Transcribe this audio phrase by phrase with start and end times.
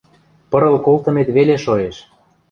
[0.49, 1.97] Пырыл колтымет веле шоэш.